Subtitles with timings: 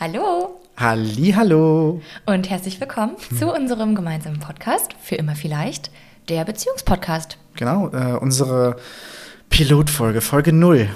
[0.00, 2.00] Hallo Halli, hallo.
[2.24, 5.90] und herzlich willkommen zu unserem gemeinsamen Podcast für immer vielleicht,
[6.28, 7.36] der Beziehungspodcast.
[7.56, 8.76] Genau, äh, unsere
[9.50, 10.76] Pilotfolge, Folge 0.
[10.78, 10.86] Äh,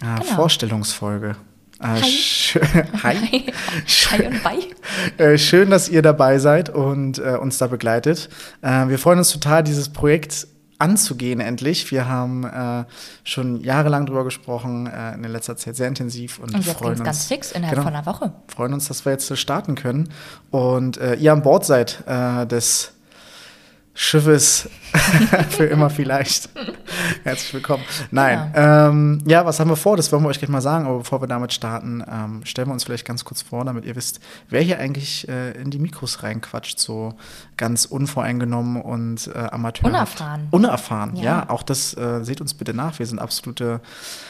[0.00, 0.22] Genau.
[0.34, 1.36] Vorstellungsfolge.
[1.80, 2.00] Äh, Hi.
[2.02, 2.62] schö-
[3.02, 3.16] Hi.
[3.16, 3.52] Hi,
[4.10, 4.58] Hi und bye.
[5.16, 8.28] Äh, schön, dass ihr dabei seid und äh, uns da begleitet.
[8.60, 10.46] Äh, wir freuen uns total, dieses Projekt
[10.82, 11.90] anzugehen endlich.
[11.90, 12.84] Wir haben äh,
[13.24, 17.24] schon jahrelang drüber gesprochen, äh, in letzter Zeit sehr intensiv und, Und freuen uns ganz
[17.26, 17.86] fix innerhalb Genau.
[17.86, 18.32] von einer Woche.
[18.48, 20.08] freuen uns, dass wir jetzt starten können
[20.50, 22.92] und äh, ihr an Bord seid äh, des
[23.94, 24.70] Schiffes
[25.50, 26.48] für immer vielleicht.
[27.24, 27.84] Herzlich willkommen.
[28.10, 29.98] Nein, ähm, ja, was haben wir vor?
[29.98, 32.72] Das wollen wir euch gleich mal sagen, aber bevor wir damit starten, ähm, stellen wir
[32.72, 36.22] uns vielleicht ganz kurz vor, damit ihr wisst, wer hier eigentlich äh, in die Mikros
[36.22, 37.14] reinquatscht, so
[37.58, 39.86] ganz unvoreingenommen und äh, amateur.
[39.86, 40.48] Unerfahren.
[40.50, 41.22] Unerfahren, ja.
[41.22, 41.50] Ja.
[41.50, 42.98] Auch das äh, seht uns bitte nach.
[42.98, 43.80] Wir sind absolute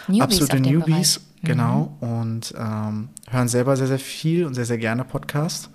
[0.09, 1.97] Newbies absolute Newbies, genau.
[2.01, 5.71] Und ähm, hören selber sehr, sehr viel und sehr, sehr gerne Podcast.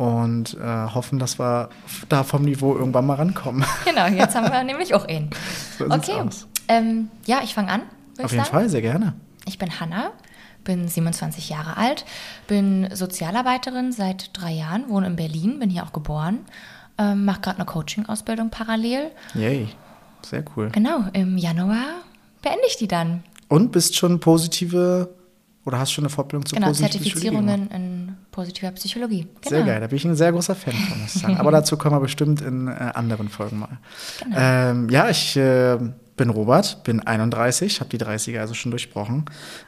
[0.00, 1.68] Und äh, hoffen, dass wir
[2.08, 3.66] da vom Niveau irgendwann mal rankommen.
[3.84, 5.28] Genau, jetzt haben wir nämlich auch ihn.
[5.78, 6.22] So Okay,
[6.68, 7.82] ähm, ja, ich fange an.
[8.12, 8.50] Auf jeden sagen.
[8.50, 9.12] Fall, sehr gerne.
[9.44, 10.12] Ich bin Hanna,
[10.64, 12.06] bin 27 Jahre alt,
[12.46, 16.46] bin Sozialarbeiterin seit drei Jahren, wohne in Berlin, bin hier auch geboren,
[16.96, 19.10] ähm, mache gerade eine Coaching-Ausbildung parallel.
[19.34, 19.68] Yay.
[20.22, 20.70] Sehr cool.
[20.70, 21.84] Genau, im Januar
[22.40, 23.22] beende ich die dann.
[23.48, 25.10] Und bist schon positive
[25.64, 27.10] oder hast schon eine Fortbildung zu Genau, positiver Psychologie?
[27.10, 29.22] Zertifizierungen in positiver Psychologie.
[29.22, 29.48] Genau.
[29.48, 31.36] Sehr geil, da bin ich ein sehr großer Fan von, muss ich sagen.
[31.36, 33.78] Aber dazu kommen wir bestimmt in äh, anderen Folgen mal.
[34.22, 34.36] Genau.
[34.38, 35.78] Ähm, ja, ich äh,
[36.16, 39.24] bin Robert, bin 31, habe die 30er also schon durchbrochen,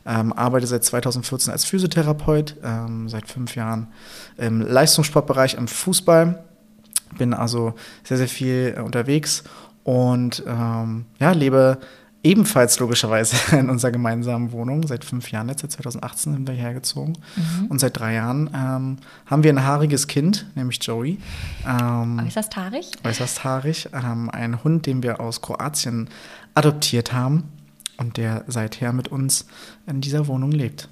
[0.06, 3.88] ähm, arbeite seit 2014 als Physiotherapeut, ähm, seit fünf Jahren
[4.36, 6.44] im Leistungssportbereich im Fußball,
[7.16, 9.44] bin also sehr, sehr viel äh, unterwegs
[9.84, 11.78] und ähm, ja, lebe
[12.22, 14.86] ebenfalls logischerweise in unserer gemeinsamen Wohnung.
[14.86, 17.18] Seit fünf Jahren jetzt, seit 2018 sind wir hergezogen.
[17.68, 21.18] Und seit drei Jahren ähm, haben wir ein haariges Kind, nämlich Joey.
[21.66, 22.90] Ähm, Äußerst haarig.
[23.04, 23.88] äußerst haarig.
[23.92, 26.08] Ähm, ein Hund, den wir aus Kroatien
[26.54, 27.44] adoptiert haben
[27.96, 29.46] und der seither mit uns
[29.86, 30.88] in dieser Wohnung lebt.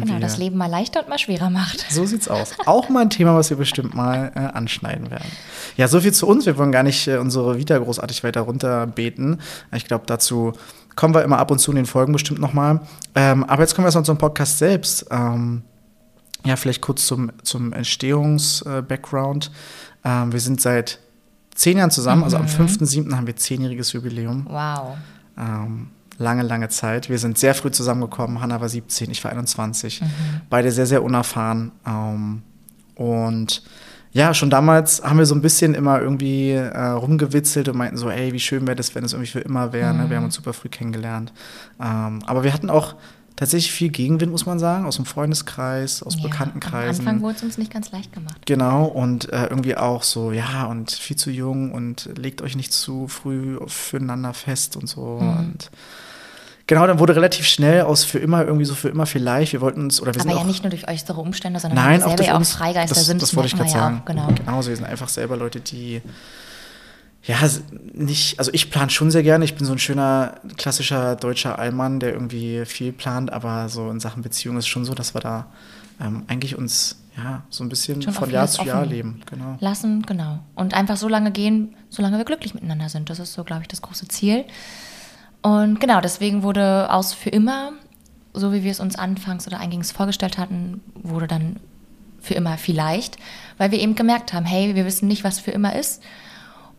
[0.00, 1.84] Und Genau, das Leben mal leichter und mal schwerer macht.
[1.90, 2.52] so sieht's aus.
[2.66, 5.30] Auch mal ein Thema, was wir bestimmt mal äh, anschneiden werden.
[5.76, 6.46] Ja, so viel zu uns.
[6.46, 9.40] Wir wollen gar nicht äh, unsere Vita großartig weiter runterbeten.
[9.74, 10.52] Ich glaube, dazu
[10.96, 12.80] kommen wir immer ab und zu in den Folgen bestimmt nochmal.
[13.14, 15.06] Ähm, aber jetzt kommen wir erstmal zum Podcast selbst.
[15.10, 15.62] Ähm,
[16.44, 19.50] ja, vielleicht kurz zum, zum Entstehungs-Background.
[20.04, 20.98] ähm, wir sind seit
[21.54, 23.14] zehn Jahren zusammen, also am 5.7.
[23.16, 24.46] haben wir zehnjähriges Jubiläum.
[24.48, 24.96] Wow.
[25.38, 25.88] Ähm,
[26.18, 27.08] lange, lange Zeit.
[27.08, 28.40] Wir sind sehr früh zusammengekommen.
[28.40, 30.02] Hanna war 17, ich war 21.
[30.50, 31.72] Beide sehr, sehr unerfahren.
[31.86, 32.42] Ähm,
[32.94, 33.62] und
[34.12, 38.08] ja, schon damals haben wir so ein bisschen immer irgendwie äh, rumgewitzelt und meinten so,
[38.10, 39.92] ey, wie schön wäre das, wenn es irgendwie für immer wäre.
[39.92, 40.08] Ne?
[40.08, 41.32] Wir haben uns super früh kennengelernt.
[41.80, 42.94] Ähm, aber wir hatten auch
[43.36, 47.06] tatsächlich viel Gegenwind, muss man sagen, aus dem Freundeskreis, aus Ja, Bekanntenkreisen.
[47.06, 48.36] Am Anfang wurde es uns nicht ganz leicht gemacht.
[48.46, 52.72] Genau, und äh, irgendwie auch so, ja, und viel zu jung und legt euch nicht
[52.72, 55.18] zu früh füreinander fest und so.
[55.20, 55.36] Mhm.
[55.36, 55.70] Und
[56.68, 59.52] genau, dann wurde relativ schnell aus für immer irgendwie so für immer vielleicht.
[59.52, 61.84] Wir wollten uns, oder wir Aber sind ja auch, nicht nur durch äußere Umstände, sondern
[61.84, 62.58] Nein, auch wir durch selber ja auch.
[62.58, 63.20] Freigeister das, sind.
[63.20, 64.00] das wollte ich gerade ja sagen.
[64.00, 64.28] Auch, genau.
[64.28, 66.00] Genauso, wir sind einfach selber Leute, die
[67.26, 67.36] ja,
[67.94, 69.44] nicht, also ich plane schon sehr gerne.
[69.44, 73.98] Ich bin so ein schöner, klassischer deutscher Allmann, der irgendwie viel plant, aber so in
[73.98, 75.46] Sachen Beziehung ist schon so, dass wir da
[76.00, 79.22] ähm, eigentlich uns ja so ein bisschen Schon von Jahr zu Jahr leben.
[79.30, 79.56] Genau.
[79.60, 80.40] Lassen, genau.
[80.54, 83.08] Und einfach so lange gehen, solange wir glücklich miteinander sind.
[83.08, 84.44] Das ist so, glaube ich, das große Ziel.
[85.40, 87.72] Und genau, deswegen wurde aus für immer,
[88.34, 91.56] so wie wir es uns anfangs oder eingängs vorgestellt hatten, wurde dann
[92.20, 93.18] für immer vielleicht,
[93.58, 96.02] weil wir eben gemerkt haben, hey, wir wissen nicht, was für immer ist.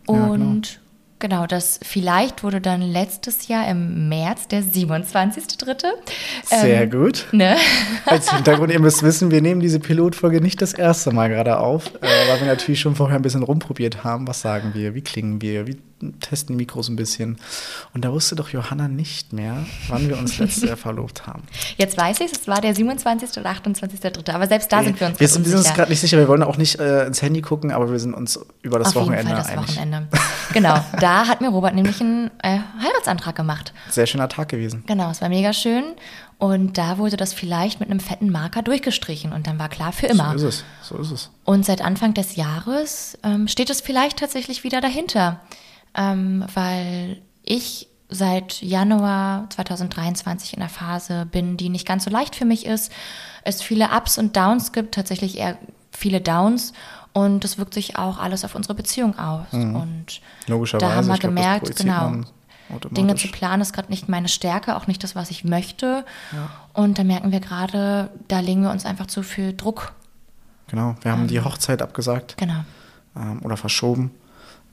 [0.08, 0.85] Ja,
[1.18, 1.46] genau.
[1.46, 5.84] Das vielleicht wurde dann letztes Jahr im März, der 27.3.
[6.44, 7.26] Sehr Ähm, gut.
[7.32, 7.56] Ne?
[8.06, 11.86] Als Hintergrund, ihr müsst wissen, wir nehmen diese Pilotfolge nicht das erste Mal gerade auf,
[12.00, 14.26] äh, weil wir natürlich schon vorher ein bisschen rumprobiert haben.
[14.28, 14.94] Was sagen wir?
[14.94, 15.66] Wie klingen wir?
[15.66, 15.76] Wie
[16.20, 17.38] testen die Mikros ein bisschen?
[17.94, 21.44] Und da wusste doch Johanna nicht mehr, wann wir uns letztes Jahr verlobt haben.
[21.78, 23.30] Jetzt weiß ich, es war der 27.
[23.38, 24.30] oder 28.3.
[24.32, 26.18] Aber selbst da sind wir uns wir sind, wir sind uns gerade nicht sicher.
[26.18, 28.94] Wir wollen auch nicht äh, ins Handy gucken, aber wir sind uns über das Auf
[28.94, 29.68] jeden Wochenende Fall das einig.
[29.76, 30.08] Wochenende.
[30.52, 33.72] Genau, da hat mir Robert nämlich einen äh, Heiratsantrag gemacht.
[33.88, 34.84] Sehr schöner Tag gewesen.
[34.86, 35.84] Genau, es war mega schön.
[36.38, 40.06] Und da wurde das vielleicht mit einem fetten Marker durchgestrichen und dann war klar für
[40.06, 40.38] immer.
[40.38, 40.64] So ist es.
[40.82, 41.30] So ist es.
[41.44, 45.40] Und seit Anfang des Jahres ähm, steht es vielleicht tatsächlich wieder dahinter,
[45.94, 52.36] ähm, weil ich seit Januar 2023 in der Phase bin, die nicht ganz so leicht
[52.36, 52.92] für mich ist.
[53.42, 55.58] Es viele Ups und Downs gibt, tatsächlich eher
[55.90, 56.72] viele Downs.
[57.16, 59.46] Und das wirkt sich auch alles auf unsere Beziehung aus.
[59.50, 60.90] Und Logischerweise.
[60.90, 62.12] da haben wir glaub, gemerkt, genau,
[62.90, 66.04] Dinge zu planen ist gerade nicht meine Stärke, auch nicht das, was ich möchte.
[66.32, 66.50] Ja.
[66.74, 69.94] Und da merken wir gerade, da legen wir uns einfach zu viel Druck.
[70.68, 72.36] Genau, wir haben ähm, die Hochzeit abgesagt.
[72.36, 72.64] Genau.
[73.16, 74.10] Ähm, oder verschoben.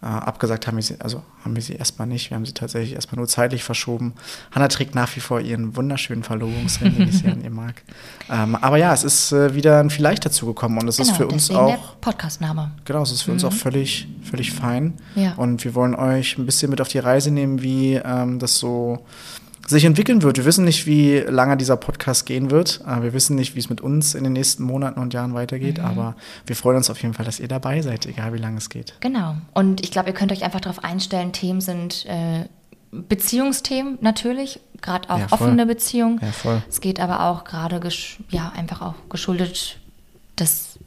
[0.03, 2.29] Äh, abgesagt haben wir sie, also haben wir sie erstmal nicht.
[2.29, 4.15] Wir haben sie tatsächlich erstmal nur zeitlich verschoben.
[4.51, 7.81] Hanna trägt nach wie vor ihren wunderschönen Verlobungsring, den ich sehr an ihr mag.
[8.29, 11.17] Ähm, aber ja, es ist äh, wieder ein Vielleicht dazu gekommen und es genau, ist
[11.17, 11.99] für uns auch.
[11.99, 12.71] Podcastname.
[12.85, 13.35] Genau, es ist für mhm.
[13.35, 14.93] uns auch völlig, völlig fein.
[15.15, 15.33] Ja.
[15.33, 19.05] Und wir wollen euch ein bisschen mit auf die Reise nehmen, wie ähm, das so
[19.67, 20.37] sich entwickeln wird.
[20.37, 22.81] Wir wissen nicht, wie lange dieser Podcast gehen wird.
[23.01, 25.77] Wir wissen nicht, wie es mit uns in den nächsten Monaten und Jahren weitergeht.
[25.77, 25.85] Mhm.
[25.85, 26.15] Aber
[26.45, 28.95] wir freuen uns auf jeden Fall, dass ihr dabei seid, egal wie lange es geht.
[28.99, 29.35] Genau.
[29.53, 31.31] Und ich glaube, ihr könnt euch einfach darauf einstellen.
[31.31, 32.45] Themen sind äh,
[32.91, 36.19] Beziehungsthemen natürlich, gerade auch ja, offene Beziehungen.
[36.21, 36.61] Ja, voll.
[36.69, 37.79] Es geht aber auch gerade
[38.29, 39.77] ja einfach auch geschuldet
[40.37, 40.79] des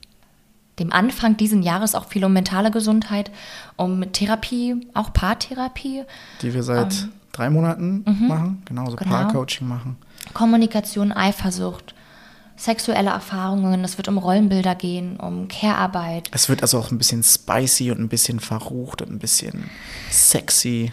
[0.78, 3.30] dem Anfang dieses Jahres auch viel um mentale Gesundheit,
[3.76, 6.02] um Therapie, auch Paartherapie.
[6.42, 8.28] Die wir seit ähm, drei Monaten mhm.
[8.28, 9.10] machen, genauso genau.
[9.10, 9.96] Paarcoaching machen.
[10.32, 11.94] Kommunikation, Eifersucht,
[12.56, 16.30] sexuelle Erfahrungen, es wird um Rollenbilder gehen, um Care-Arbeit.
[16.32, 19.70] Es wird also auch ein bisschen spicy und ein bisschen verrucht und ein bisschen
[20.10, 20.92] sexy.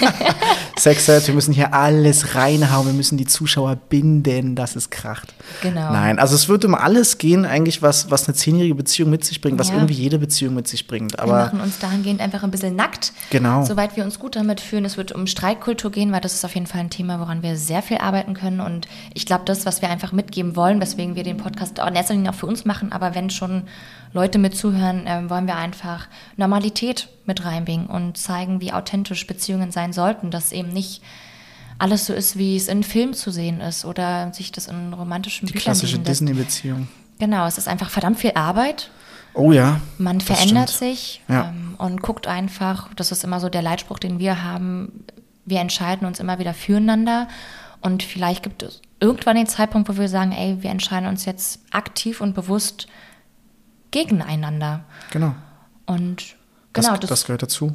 [0.78, 5.34] Sexet, wir müssen hier alles reinhauen, wir müssen die Zuschauer binden, dass es kracht.
[5.62, 5.92] Genau.
[5.92, 9.40] Nein, also es wird um alles gehen, eigentlich, was, was eine zehnjährige Beziehung mit sich
[9.40, 9.74] bringt, was ja.
[9.74, 11.18] irgendwie jede Beziehung mit sich bringt.
[11.18, 13.12] Aber wir machen uns dahingehend einfach ein bisschen nackt.
[13.30, 13.64] Genau.
[13.64, 14.84] Soweit wir uns gut damit fühlen.
[14.84, 17.56] Es wird um Streitkultur gehen, weil das ist auf jeden Fall ein Thema, woran wir
[17.56, 18.60] sehr viel arbeiten können.
[18.60, 22.14] Und ich glaube, das, was wir einfach mitgeben wollen, weswegen wir den Podcast in erster
[22.14, 23.62] Linie auch für uns machen, aber wenn schon
[24.12, 29.70] Leute mit zuhören, äh, wollen wir einfach Normalität mit reinbringen und zeigen, wie authentisch Beziehungen
[29.70, 31.02] sein sollten, dass eben nicht
[31.78, 35.46] alles so ist, wie es in Filmen zu sehen ist oder sich das in romantischen
[35.46, 36.88] Die Büchern klassische Disney-Beziehung.
[37.18, 38.90] Genau, es ist einfach verdammt viel Arbeit.
[39.34, 39.80] Oh ja.
[39.98, 40.92] Man verändert stimmt.
[40.92, 41.48] sich ja.
[41.48, 45.04] ähm, und guckt einfach, das ist immer so der Leitspruch, den wir haben,
[45.44, 47.28] wir entscheiden uns immer wieder füreinander
[47.80, 51.60] und vielleicht gibt es irgendwann den Zeitpunkt, wo wir sagen, ey, wir entscheiden uns jetzt
[51.70, 52.86] aktiv und bewusst
[53.90, 54.84] gegeneinander.
[55.10, 55.34] Genau.
[55.84, 56.36] Und
[56.76, 57.72] genau, das, das, das gehört dazu.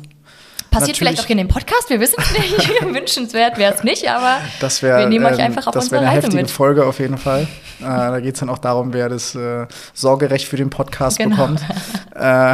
[0.71, 0.99] Passiert Natürlich.
[0.99, 2.81] vielleicht auch in dem Podcast, wir wissen es nicht.
[2.93, 4.37] Wünschenswert wäre es nicht, aber
[4.79, 6.49] wär, wir nehmen euch ähm, einfach auf das unsere Reise eine heftige mit.
[6.49, 7.41] Folge auf jeden Fall.
[7.81, 11.35] Äh, da geht es dann auch darum, wer das äh, Sorgerecht für den Podcast genau.
[11.35, 11.61] bekommt.
[12.15, 12.51] äh,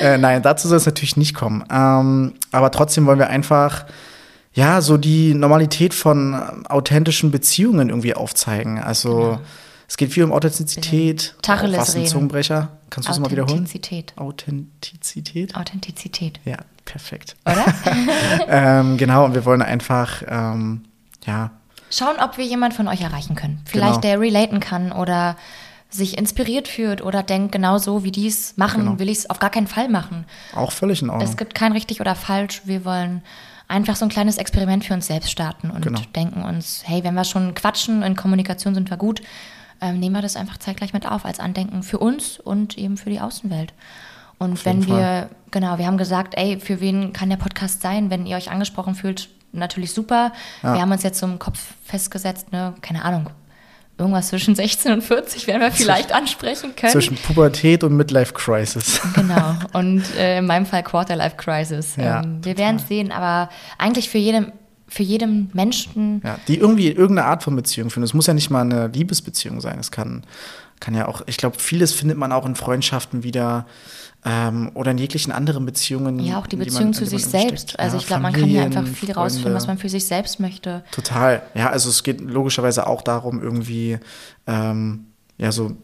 [0.00, 1.62] äh, nein, dazu soll es natürlich nicht kommen.
[1.70, 3.84] Ähm, aber trotzdem wollen wir einfach
[4.52, 8.82] ja so die Normalität von authentischen Beziehungen irgendwie aufzeigen.
[8.82, 9.40] Also genau
[9.88, 11.34] es geht viel um Authentizität.
[11.40, 12.78] Tacheles was ein Zungenbrecher.
[12.90, 13.60] Kannst du es mal wiederholen?
[13.60, 14.12] Authentizität.
[14.16, 15.56] Authentizität.
[15.56, 16.40] Authentizität.
[16.44, 17.36] Ja, perfekt.
[17.46, 17.64] Oder?
[18.48, 20.84] ähm, genau, und wir wollen einfach, ähm,
[21.24, 21.52] ja.
[21.90, 23.62] Schauen, ob wir jemand von euch erreichen können.
[23.64, 24.02] Vielleicht genau.
[24.02, 25.36] der relaten kann oder
[25.88, 28.98] sich inspiriert fühlt oder denkt, genau so wie die es machen, genau.
[28.98, 30.26] will ich es auf gar keinen Fall machen.
[30.54, 31.26] Auch völlig in Ordnung.
[31.26, 32.60] Es gibt kein richtig oder falsch.
[32.66, 33.22] Wir wollen
[33.68, 36.00] einfach so ein kleines Experiment für uns selbst starten und genau.
[36.14, 39.22] denken uns, hey, wenn wir schon quatschen, in Kommunikation sind wir gut,
[39.80, 43.10] ähm, nehmen wir das einfach zeitgleich mit auf als Andenken für uns und eben für
[43.10, 43.72] die Außenwelt.
[44.38, 45.28] Und wenn wir, Fall.
[45.50, 48.94] genau, wir haben gesagt, ey, für wen kann der Podcast sein, wenn ihr euch angesprochen
[48.94, 50.32] fühlt, natürlich super.
[50.62, 50.74] Ja.
[50.74, 53.30] Wir haben uns jetzt so im Kopf festgesetzt, ne, keine Ahnung,
[53.96, 56.92] irgendwas zwischen 16 und 40 werden wir vielleicht ansprechen können.
[56.92, 59.00] Zwischen Pubertät und Midlife Crisis.
[59.14, 59.54] Genau.
[59.72, 61.96] Und äh, in meinem Fall Quarterlife Crisis.
[61.96, 64.52] Ja, ähm, wir werden es sehen, aber eigentlich für jeden
[64.88, 66.22] für jeden Menschen.
[66.24, 68.04] Ja, die irgendwie irgendeine Art von Beziehung finden.
[68.04, 69.78] Es muss ja nicht mal eine Liebesbeziehung sein.
[69.78, 70.24] Es kann,
[70.80, 73.66] kann ja auch, ich glaube, vieles findet man auch in Freundschaften wieder
[74.24, 76.18] ähm, oder in jeglichen anderen Beziehungen.
[76.20, 77.70] Ja, auch die Beziehung man, zu sich selbst.
[77.70, 77.80] Steckt.
[77.80, 79.14] Also ja, ich glaube, man kann hier einfach viel Freunde.
[79.14, 80.82] rausfinden, was man für sich selbst möchte.
[80.90, 81.42] Total.
[81.54, 83.98] Ja, also es geht logischerweise auch darum, irgendwie,
[84.46, 85.76] ähm, ja, so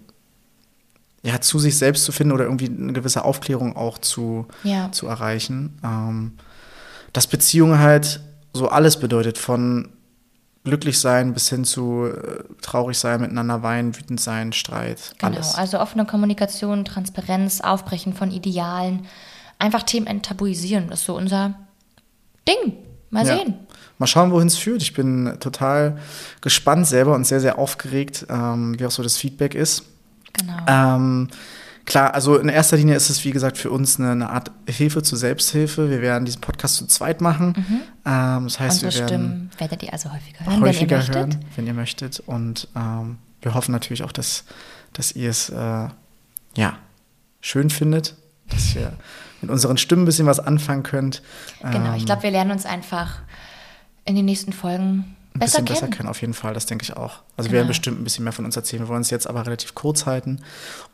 [1.23, 4.93] ja, zu sich selbst zu finden oder irgendwie eine gewisse Aufklärung auch zu, ja.
[4.93, 5.79] zu erreichen.
[5.83, 6.33] Ähm,
[7.15, 8.21] dass Beziehungen halt
[8.55, 9.91] so alles bedeutet, von
[10.65, 15.15] glücklich sein bis hin zu äh, traurig sein, miteinander weinen, wütend sein, Streit.
[15.19, 15.55] Genau, alles.
[15.55, 19.07] also offene Kommunikation, Transparenz, Aufbrechen von Idealen,
[19.59, 21.55] einfach Themen enttabuisieren, das ist so unser
[22.49, 22.75] Ding.
[23.11, 23.37] Mal ja.
[23.37, 23.55] sehen.
[23.99, 24.83] Mal schauen, wohin es führt.
[24.83, 25.99] Ich bin total
[26.41, 29.85] gespannt selber und sehr, sehr aufgeregt, ähm, wie auch so das Feedback ist.
[30.33, 30.57] Genau.
[30.67, 31.29] Ähm,
[31.85, 35.03] Klar, also in erster Linie ist es, wie gesagt, für uns eine, eine Art Hilfe
[35.03, 35.91] zur Selbsthilfe.
[35.91, 37.55] Wir werden diesen Podcast zu zweit machen.
[37.57, 37.81] Mhm.
[38.07, 41.15] Ähm, das heißt, Unsere wir werden Stimmen werdet ihr also häufiger hören, häufiger wenn ihr
[41.15, 42.21] hören, wenn ihr möchtet.
[42.21, 44.45] Und ähm, wir hoffen natürlich auch, dass,
[44.95, 45.89] dass ihr es äh,
[46.57, 46.79] ja,
[47.41, 48.15] schön findet,
[48.49, 48.95] dass ihr
[49.43, 51.23] mit unseren Stimmen ein bisschen was anfangen könnt.
[51.61, 53.21] Genau, ich ähm, glaube, wir lernen uns einfach
[54.07, 55.81] in den nächsten Folgen besser bisschen kennen.
[55.81, 57.23] besser kennen, auf jeden Fall, das denke ich auch.
[57.37, 57.53] Also wir Genau.
[57.55, 58.83] werden bestimmt ein bisschen mehr von uns erzählen.
[58.85, 60.41] Wir wollen es jetzt aber relativ kurz halten.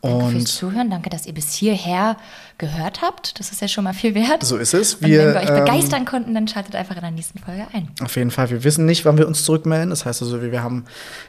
[0.01, 0.89] Danke fürs Und Zuhören.
[0.89, 2.17] Danke, dass ihr bis hierher
[2.57, 3.39] gehört habt.
[3.39, 4.43] Das ist ja schon mal viel wert.
[4.43, 4.95] so ist es.
[4.95, 7.89] Und wenn wir euch ähm, begeistern konnten, dann schaltet einfach in der nächsten Folge ein.
[8.03, 8.49] Auf jeden Fall.
[8.49, 9.91] Wir wissen nicht, wann wir uns zurückmelden.
[9.91, 10.85] Das heißt also, wir wir haben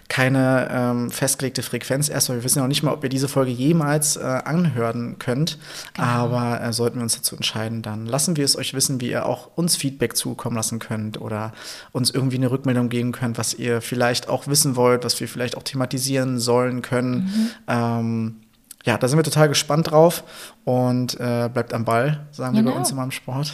[0.09, 3.28] keine ähm, festgelegte Frequenz erst, weil wir wissen ja noch nicht mal, ob ihr diese
[3.28, 5.59] Folge jemals äh, anhören könnt.
[5.95, 6.07] Genau.
[6.07, 9.26] Aber äh, sollten wir uns dazu entscheiden, dann lassen wir es euch wissen, wie ihr
[9.26, 11.52] auch uns Feedback zukommen lassen könnt oder
[11.92, 15.56] uns irgendwie eine Rückmeldung geben könnt, was ihr vielleicht auch wissen wollt, was wir vielleicht
[15.56, 17.25] auch thematisieren sollen können.
[17.25, 17.50] Mhm.
[17.66, 18.37] Ähm,
[18.85, 20.23] ja, da sind wir total gespannt drauf
[20.64, 22.78] und äh, bleibt am Ball, sagen wir bei Genau.
[22.78, 23.52] uns immer im Sport.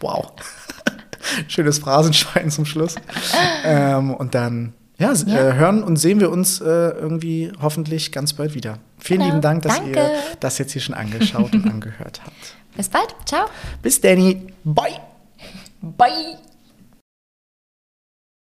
[0.00, 0.32] Wow.
[1.48, 2.94] Schönes Phrasenschwein zum Schluss.
[3.64, 5.48] ähm, und dann ja, Ja.
[5.50, 8.78] Äh, hören und sehen wir uns äh, irgendwie hoffentlich ganz bald wieder.
[8.98, 9.30] Vielen Genau.
[9.30, 9.98] lieben Dank, dass Danke.
[9.98, 10.10] ihr
[10.40, 12.54] das jetzt hier schon angeschaut und angehört habt.
[12.76, 13.14] Bis bald.
[13.24, 13.46] Ciao.
[13.82, 14.46] Bis Danny.
[14.64, 15.00] Bye.
[15.80, 16.36] Bye.